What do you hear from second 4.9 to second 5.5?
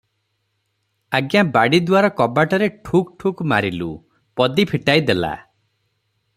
ଦେଲା।"